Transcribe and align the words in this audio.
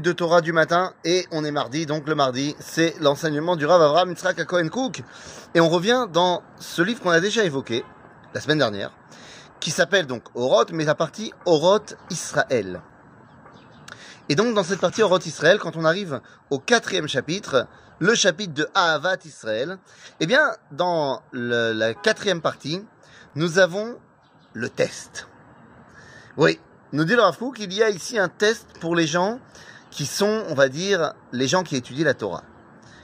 de 0.00 0.12
Torah 0.12 0.40
du 0.40 0.54
matin 0.54 0.94
et 1.04 1.26
on 1.32 1.44
est 1.44 1.50
mardi, 1.50 1.84
donc 1.84 2.08
le 2.08 2.14
mardi, 2.14 2.56
c'est 2.60 2.98
l'enseignement 3.00 3.56
du 3.56 3.66
Rav 3.66 3.82
Avraham 3.82 4.08
Yitzhak 4.08 4.38
à 4.38 4.46
Cohen 4.46 4.70
Cook. 4.70 5.02
Et 5.54 5.60
on 5.60 5.68
revient 5.68 6.06
dans 6.10 6.42
ce 6.58 6.80
livre 6.80 7.02
qu'on 7.02 7.10
a 7.10 7.20
déjà 7.20 7.44
évoqué 7.44 7.84
la 8.32 8.40
semaine 8.40 8.56
dernière, 8.56 8.90
qui 9.60 9.70
s'appelle 9.70 10.06
donc 10.06 10.22
Oroth, 10.34 10.72
mais 10.72 10.86
la 10.86 10.94
partie 10.94 11.34
Oroth 11.44 11.98
Israël. 12.08 12.80
Et 14.30 14.34
donc 14.34 14.54
dans 14.54 14.62
cette 14.62 14.80
partie 14.80 15.02
Oroth 15.02 15.26
Israël, 15.26 15.58
quand 15.58 15.76
on 15.76 15.84
arrive 15.84 16.22
au 16.48 16.58
quatrième 16.58 17.06
chapitre, 17.06 17.66
le 17.98 18.14
chapitre 18.14 18.54
de 18.54 18.66
Ahavat 18.74 19.18
Israël, 19.26 19.76
eh 20.20 20.26
bien 20.26 20.52
dans 20.70 21.20
la 21.34 21.92
quatrième 21.92 22.40
partie, 22.40 22.82
nous 23.34 23.58
avons 23.58 23.98
le 24.54 24.70
test. 24.70 25.28
Oui, 26.38 26.58
nous 26.92 27.04
dit 27.04 27.14
le 27.14 27.20
Rav 27.20 27.36
Kook, 27.36 27.58
il 27.58 27.74
y 27.74 27.82
a 27.82 27.90
ici 27.90 28.18
un 28.18 28.30
test 28.30 28.66
pour 28.80 28.96
les 28.96 29.06
gens 29.06 29.38
qui 29.92 30.06
sont, 30.06 30.44
on 30.48 30.54
va 30.54 30.68
dire, 30.68 31.12
les 31.32 31.46
gens 31.46 31.62
qui 31.62 31.76
étudient 31.76 32.06
la 32.06 32.14
Torah. 32.14 32.42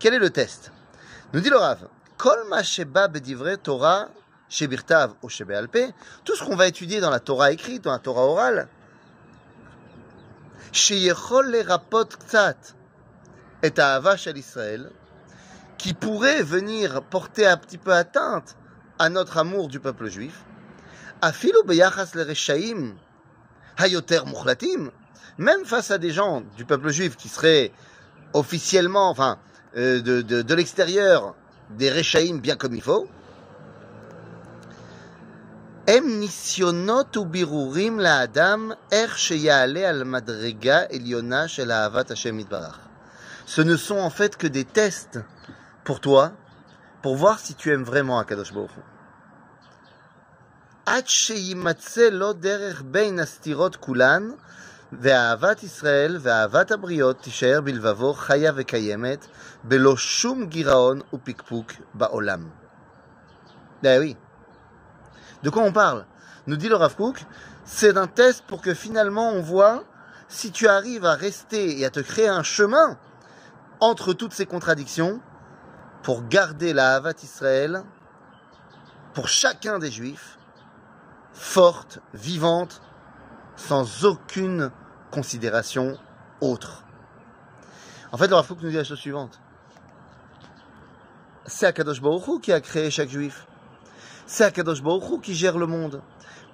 Quel 0.00 0.14
est 0.14 0.18
le 0.18 0.30
test? 0.30 0.72
Nous 1.32 1.40
dit 1.40 1.48
le 1.48 1.56
Rav, 1.56 1.88
Kol 2.18 2.44
Torah 3.62 4.08
shebirtav 4.48 5.14
tout 6.24 6.36
ce 6.36 6.44
qu'on 6.44 6.56
va 6.56 6.66
étudier 6.66 7.00
dans 7.00 7.08
la 7.08 7.20
Torah 7.20 7.52
écrite, 7.52 7.84
dans 7.84 7.92
la 7.92 8.00
Torah 8.00 8.26
orale, 8.26 8.68
sheyechol 10.72 11.50
lerapot 11.50 12.04
ktsat 12.04 12.74
et 13.62 13.72
shel 14.16 14.36
Israël, 14.36 14.90
qui 15.78 15.94
pourrait 15.94 16.42
venir 16.42 17.02
porter 17.02 17.46
un 17.46 17.56
petit 17.56 17.78
peu 17.78 17.94
atteinte 17.94 18.56
à 18.98 19.08
notre 19.08 19.38
amour 19.38 19.68
du 19.68 19.78
peuple 19.78 20.08
juif, 20.08 20.44
afilu 21.22 21.58
beyachas 21.64 22.10
lereshaim 22.14 22.96
hayoter 23.78 24.22
muchlatim, 24.26 24.90
même 25.37 25.65
face 25.65 25.91
à 25.91 25.97
des 25.97 26.11
gens 26.11 26.43
du 26.55 26.65
peuple 26.65 26.89
juif 26.89 27.15
qui 27.15 27.29
seraient 27.29 27.71
officiellement, 28.33 29.09
enfin, 29.09 29.37
euh, 29.75 30.01
de, 30.01 30.21
de, 30.21 30.41
de 30.41 30.55
l'extérieur, 30.55 31.35
des 31.71 31.91
Rechaïm 31.91 32.39
bien 32.39 32.55
comme 32.55 32.75
il 32.75 32.81
faut, 32.81 33.07
Em 35.89 36.19
nisyonot 36.19 37.15
ubirurim 37.15 37.99
la'adam 37.99 38.75
er 38.91 39.07
sheyale 39.15 39.85
al 39.85 40.03
madrega 40.03 40.85
eliona 40.91 41.47
shel 41.47 41.71
ahavat 41.71 42.11
Hashem 42.11 42.39
yitbarach. 42.39 42.75
Ce 43.45 43.61
ne 43.61 43.77
sont 43.77 43.95
en 43.97 44.09
fait 44.09 44.35
que 44.35 44.47
des 44.47 44.65
tests 44.65 45.19
pour 45.85 46.01
toi, 46.01 46.33
pour 47.01 47.15
voir 47.15 47.39
si 47.39 47.55
tu 47.55 47.71
aimes 47.71 47.85
vraiment 47.85 48.19
Akadosh 48.19 48.53
Baruch 48.53 48.71
Hu. 48.75 48.81
עד 50.85 51.07
שימצא 51.07 52.09
לו 52.09 52.33
דרך 52.33 52.83
בין 52.85 53.19
הסתירות 53.19 53.75
כולן, 53.75 54.31
ואהבת 54.91 55.63
ישראל 55.63 56.17
ואהבת 56.21 56.71
הבריות 56.71 57.19
תישאר 57.21 57.61
בלבבו 57.61 58.13
חיה 58.13 58.51
וקיימת, 58.55 59.27
בלא 59.63 59.97
שום 59.97 60.45
גירעון 60.45 61.01
ופקפוק 61.13 61.71
בעולם. 61.93 62.49
Ben 63.83 63.99
oui. 63.99 64.15
De 65.43 65.49
quoi 65.49 65.63
on 65.63 65.71
parle 65.71 66.05
Nous 66.47 66.55
dit 66.55 66.69
le 66.69 66.75
Rav 66.75 66.95
Kook, 66.95 67.25
c'est 67.63 67.95
un 67.97 68.07
test 68.07 68.43
pour 68.47 68.61
que 68.61 68.73
finalement 68.73 69.29
on 69.29 69.41
voit 69.41 69.83
si 70.29 70.51
tu 70.51 70.67
arrives 70.67 71.05
à 71.05 71.13
rester 71.13 71.79
et 71.79 71.85
à 71.85 71.89
te 71.89 71.99
créer 71.99 72.27
un 72.27 72.43
chemin 72.43 72.97
entre 73.79 74.13
toutes 74.13 74.33
ces 74.33 74.45
contradictions 74.45 75.21
pour 76.01 76.27
garder 76.27 76.73
la 76.73 76.95
Havat 76.95 77.13
Israël 77.21 77.83
pour 79.13 79.27
chacun 79.27 79.77
des 79.77 79.91
Juifs 79.91 80.37
forte, 81.33 81.99
vivante, 82.13 82.81
sans 83.55 84.05
aucune 84.05 84.71
considération 85.12 85.96
autre. 86.40 86.82
En 88.10 88.16
fait, 88.16 88.26
le 88.26 88.34
Rav 88.34 88.46
nous 88.60 88.70
dit 88.70 88.76
la 88.76 88.82
chose 88.82 88.98
suivante. 88.98 89.38
C'est 91.46 91.66
Akadosh 91.66 92.00
Baruch 92.00 92.26
Hu 92.26 92.40
qui 92.40 92.52
a 92.52 92.60
créé 92.60 92.90
chaque 92.90 93.08
juif. 93.08 93.46
C'est 94.26 94.44
Akadosh 94.44 94.82
Baruch 94.82 95.04
Hu 95.10 95.20
qui 95.20 95.34
gère 95.34 95.58
le 95.58 95.66
monde. 95.66 96.02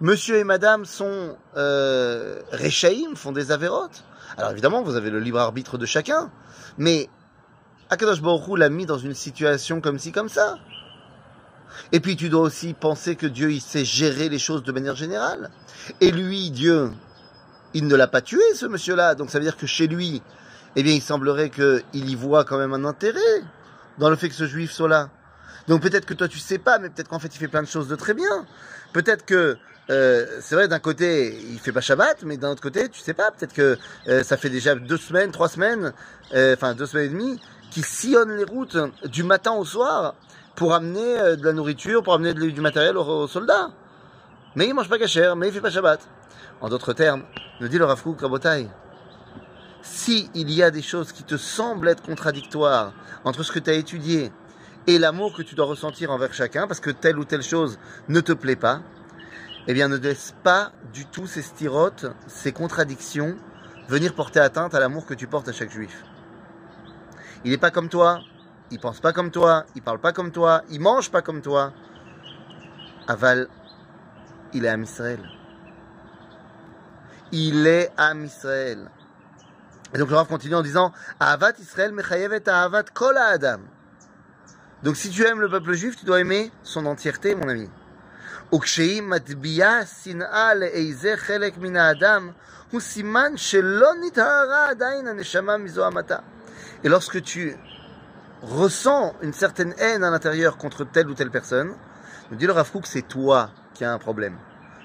Monsieur 0.00 0.36
et 0.36 0.44
madame 0.44 0.84
sont 0.84 1.36
euh, 1.56 2.40
Rechaïm, 2.52 3.16
font 3.16 3.32
des 3.32 3.52
avérotes. 3.52 4.04
Alors 4.36 4.50
évidemment, 4.50 4.82
vous 4.82 4.96
avez 4.96 5.10
le 5.10 5.20
libre 5.20 5.38
arbitre 5.38 5.78
de 5.78 5.86
chacun. 5.86 6.30
Mais 6.78 7.08
Akadosh 7.90 8.22
Baruch 8.22 8.48
Hu 8.48 8.56
l'a 8.56 8.68
mis 8.68 8.86
dans 8.86 8.98
une 8.98 9.14
situation 9.14 9.80
comme 9.80 9.98
ci, 9.98 10.12
comme 10.12 10.28
ça. 10.28 10.58
Et 11.92 12.00
puis 12.00 12.16
tu 12.16 12.28
dois 12.28 12.42
aussi 12.42 12.74
penser 12.74 13.16
que 13.16 13.26
Dieu, 13.26 13.52
il 13.52 13.60
sait 13.60 13.84
gérer 13.84 14.28
les 14.28 14.38
choses 14.38 14.62
de 14.62 14.72
manière 14.72 14.96
générale. 14.96 15.50
Et 16.00 16.10
lui, 16.10 16.50
Dieu, 16.50 16.92
il 17.74 17.86
ne 17.86 17.96
l'a 17.96 18.06
pas 18.06 18.20
tué, 18.20 18.42
ce 18.54 18.66
monsieur-là. 18.66 19.14
Donc 19.14 19.30
ça 19.30 19.38
veut 19.38 19.44
dire 19.44 19.56
que 19.56 19.66
chez 19.66 19.86
lui, 19.86 20.22
eh 20.76 20.82
bien, 20.82 20.92
il 20.92 21.02
semblerait 21.02 21.50
qu'il 21.50 21.82
y 21.92 22.14
voit 22.14 22.44
quand 22.44 22.58
même 22.58 22.72
un 22.72 22.84
intérêt 22.84 23.42
dans 23.98 24.10
le 24.10 24.16
fait 24.16 24.28
que 24.28 24.34
ce 24.34 24.46
juif 24.46 24.72
soit 24.72 24.88
là. 24.88 25.10
Donc 25.68 25.82
peut-être 25.82 26.06
que 26.06 26.14
toi, 26.14 26.28
tu 26.28 26.38
sais 26.38 26.58
pas, 26.58 26.78
mais 26.78 26.88
peut-être 26.88 27.08
qu'en 27.08 27.18
fait, 27.18 27.34
il 27.34 27.38
fait 27.38 27.48
plein 27.48 27.62
de 27.62 27.68
choses 27.68 27.88
de 27.88 27.96
très 27.96 28.14
bien. 28.14 28.46
Peut-être 28.92 29.24
que, 29.24 29.56
euh, 29.90 30.26
c'est 30.40 30.54
vrai, 30.54 30.68
d'un 30.68 30.78
côté, 30.78 31.38
il 31.50 31.58
fait 31.58 31.72
pas 31.72 31.80
Shabbat, 31.80 32.22
mais 32.24 32.36
d'un 32.36 32.50
autre 32.50 32.62
côté, 32.62 32.88
tu 32.88 33.00
sais 33.00 33.14
pas, 33.14 33.30
peut-être 33.30 33.52
que 33.52 33.78
euh, 34.08 34.22
ça 34.22 34.36
fait 34.36 34.50
déjà 34.50 34.74
deux 34.74 34.96
semaines, 34.96 35.30
trois 35.30 35.48
semaines, 35.48 35.92
euh, 36.34 36.54
enfin 36.54 36.74
deux 36.74 36.86
semaines 36.86 37.06
et 37.06 37.10
demie, 37.10 37.40
qu'il 37.70 37.84
sillonne 37.84 38.36
les 38.36 38.44
routes 38.44 38.76
du 39.04 39.22
matin 39.22 39.52
au 39.52 39.64
soir 39.64 40.14
pour 40.56 40.74
amener 40.74 41.36
de 41.36 41.44
la 41.44 41.52
nourriture, 41.52 42.02
pour 42.02 42.14
amener 42.14 42.34
du 42.34 42.60
matériel 42.60 42.96
aux, 42.96 43.04
aux 43.04 43.28
soldats. 43.28 43.70
Mais 44.56 44.66
il 44.66 44.74
mange 44.74 44.88
pas 44.88 44.98
cachère, 44.98 45.36
mais 45.36 45.48
il 45.48 45.54
fait 45.54 45.60
pas 45.60 45.70
Shabbat. 45.70 46.00
En 46.60 46.68
d'autres 46.68 46.92
termes, 46.92 47.22
nous 47.60 47.68
dit 47.68 47.78
le 47.78 47.84
Rav 47.84 48.02
Kook 48.02 48.20
Rabotai, 48.20 48.68
si 49.82 50.30
il 50.34 50.50
y 50.50 50.62
a 50.62 50.70
des 50.70 50.82
choses 50.82 51.12
qui 51.12 51.24
te 51.24 51.36
semblent 51.36 51.88
être 51.88 52.02
contradictoires 52.02 52.92
entre 53.24 53.42
ce 53.42 53.52
que 53.52 53.58
tu 53.58 53.70
as 53.70 53.74
étudié 53.74 54.32
et 54.86 54.98
l'amour 54.98 55.34
que 55.34 55.42
tu 55.42 55.54
dois 55.54 55.66
ressentir 55.66 56.10
envers 56.10 56.34
chacun, 56.34 56.66
parce 56.66 56.80
que 56.80 56.90
telle 56.90 57.18
ou 57.18 57.24
telle 57.24 57.42
chose 57.42 57.78
ne 58.08 58.20
te 58.20 58.32
plaît 58.32 58.56
pas, 58.56 58.80
eh 59.66 59.74
bien 59.74 59.88
ne 59.88 59.96
laisse 59.96 60.34
pas 60.42 60.72
du 60.92 61.06
tout 61.06 61.26
ces 61.26 61.42
styrotes, 61.42 62.06
ces 62.26 62.52
contradictions, 62.52 63.36
venir 63.88 64.14
porter 64.14 64.40
atteinte 64.40 64.74
à 64.74 64.80
l'amour 64.80 65.06
que 65.06 65.14
tu 65.14 65.26
portes 65.26 65.48
à 65.48 65.52
chaque 65.52 65.70
juif. 65.70 66.04
Il 67.44 67.50
n'est 67.50 67.58
pas 67.58 67.70
comme 67.70 67.88
toi, 67.88 68.20
il 68.70 68.78
pense 68.78 69.00
pas 69.00 69.12
comme 69.12 69.30
toi, 69.30 69.64
il 69.74 69.82
parle 69.82 70.00
pas 70.00 70.12
comme 70.12 70.32
toi, 70.32 70.62
il 70.70 70.80
mange 70.80 71.10
pas 71.10 71.22
comme 71.22 71.42
toi. 71.42 71.72
Aval, 73.06 73.48
il 74.52 74.64
est 74.64 74.68
à 74.68 74.76
Israël 74.76 75.20
Il 77.31 77.67
est 77.67 77.91
à 77.97 78.13
Israël. 78.13 78.89
Et 79.93 79.97
donc 79.97 80.09
le 80.09 80.15
Rav 80.15 80.27
continue 80.27 80.55
en 80.55 80.61
disant 80.61 80.91
Ahavat 81.19 81.53
Israël 81.59 81.91
mechayevet 81.91 82.47
ahavat 82.47 82.83
kol 82.93 83.17
adam. 83.17 83.59
Donc 84.83 84.95
si 84.95 85.09
tu 85.09 85.25
aimes 85.25 85.41
le 85.41 85.49
peuple 85.49 85.73
juif, 85.73 85.95
tu 85.97 86.05
dois 86.05 86.19
aimer 86.19 86.51
son 86.63 86.85
entièreté, 86.85 87.35
mon 87.35 87.49
ami. 87.49 87.69
וכשהיא 88.53 89.01
מטביעה 89.01 89.85
שנאה 89.85 90.53
לאיזה 90.53 91.13
חלק 91.15 91.57
מן 91.57 91.75
האדם, 91.75 92.29
הוא 92.71 92.81
סימן 92.81 93.31
שלא 93.35 93.89
נטהרה 94.07 94.69
עדיין 94.69 95.07
הנשמה 95.07 95.57
מזוהמתה. 95.57 96.17
Et 96.83 96.89
lorsque 96.89 97.21
tu 97.23 97.55
ressens 98.41 99.15
une 99.21 99.33
certaine 99.33 99.73
haine 99.79 100.03
à 100.03 100.11
l'intérieur 100.11 100.57
contre 100.57 100.83
telle 100.83 101.09
ou 101.09 101.13
telle 101.13 101.31
personne, 101.31 101.73
nous 102.29 102.37
dit 102.37 102.45
le 102.45 102.53
Rav 102.53 102.71
Kook, 102.71 102.85
c'est 102.85 103.01
toi 103.01 103.49
qui 103.73 103.83
as 103.83 103.91
un 103.91 103.97
problème. 103.97 104.37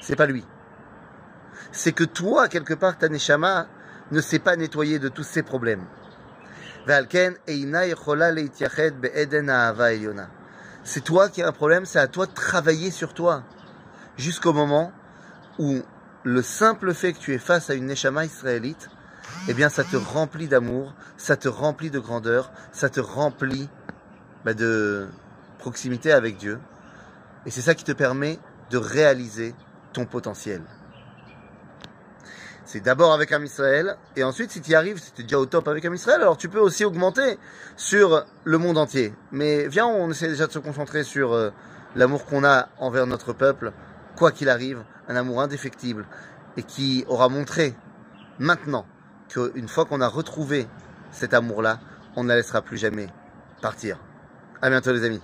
C'est 0.00 0.16
pas 0.16 0.26
lui. 0.26 0.44
c'est 1.71 1.91
que 1.91 2.03
toi, 2.03 2.47
quelque 2.47 2.73
part, 2.73 2.97
ta 2.97 3.09
neshama 3.09 3.67
ne 4.11 4.21
s'est 4.21 4.39
pas 4.39 4.55
nettoyée 4.55 4.99
de 4.99 5.09
tous 5.09 5.23
ces 5.23 5.43
problèmes. 5.43 5.85
C'est 10.83 11.03
toi 11.03 11.29
qui 11.29 11.41
as 11.41 11.47
un 11.47 11.51
problème, 11.51 11.85
c'est 11.85 11.99
à 11.99 12.07
toi 12.07 12.25
de 12.25 12.33
travailler 12.33 12.91
sur 12.91 13.13
toi. 13.13 13.43
Jusqu'au 14.17 14.53
moment 14.53 14.91
où 15.59 15.81
le 16.23 16.41
simple 16.41 16.93
fait 16.93 17.13
que 17.13 17.19
tu 17.19 17.33
es 17.33 17.37
face 17.37 17.69
à 17.69 17.73
une 17.73 17.85
neshama 17.85 18.25
israélite, 18.25 18.89
eh 19.47 19.53
bien, 19.53 19.69
ça 19.69 19.83
te 19.83 19.95
remplit 19.95 20.47
d'amour, 20.47 20.93
ça 21.17 21.37
te 21.37 21.47
remplit 21.47 21.89
de 21.89 21.99
grandeur, 21.99 22.51
ça 22.71 22.89
te 22.89 22.99
remplit 22.99 23.69
bah, 24.45 24.53
de 24.53 25.07
proximité 25.59 26.11
avec 26.11 26.37
Dieu. 26.37 26.59
Et 27.45 27.51
c'est 27.51 27.61
ça 27.61 27.75
qui 27.75 27.83
te 27.83 27.91
permet 27.91 28.39
de 28.69 28.77
réaliser 28.77 29.55
ton 29.93 30.05
potentiel. 30.05 30.61
C'est 32.65 32.79
d'abord 32.79 33.13
avec 33.13 33.31
Am 33.33 33.43
Israël, 33.43 33.97
et 34.15 34.23
ensuite, 34.23 34.51
si 34.51 34.61
tu 34.61 34.71
y 34.71 34.75
arrives, 34.75 34.97
si 34.97 35.11
tu 35.11 35.21
es 35.21 35.23
déjà 35.23 35.37
au 35.37 35.45
top 35.45 35.67
avec 35.67 35.83
Am 35.83 35.93
Israël, 35.93 36.21
alors 36.21 36.37
tu 36.37 36.47
peux 36.47 36.59
aussi 36.59 36.85
augmenter 36.85 37.37
sur 37.75 38.25
le 38.45 38.57
monde 38.57 38.77
entier. 38.77 39.13
Mais 39.31 39.67
viens, 39.67 39.85
on 39.85 40.09
essaie 40.11 40.29
déjà 40.29 40.47
de 40.47 40.51
se 40.51 40.59
concentrer 40.59 41.03
sur 41.03 41.33
euh, 41.33 41.51
l'amour 41.95 42.25
qu'on 42.25 42.45
a 42.45 42.69
envers 42.79 43.05
notre 43.05 43.33
peuple, 43.33 43.73
quoi 44.15 44.31
qu'il 44.31 44.47
arrive, 44.47 44.83
un 45.09 45.15
amour 45.17 45.41
indéfectible, 45.41 46.05
et 46.55 46.63
qui 46.63 47.03
aura 47.07 47.27
montré 47.27 47.75
maintenant 48.39 48.85
qu'une 49.27 49.67
fois 49.67 49.85
qu'on 49.85 49.99
a 50.01 50.07
retrouvé 50.07 50.67
cet 51.11 51.33
amour-là, 51.33 51.79
on 52.15 52.23
ne 52.23 52.29
la 52.29 52.35
laissera 52.35 52.61
plus 52.61 52.77
jamais 52.77 53.07
partir. 53.61 53.99
À 54.61 54.69
bientôt 54.69 54.93
les 54.93 55.03
amis. 55.03 55.21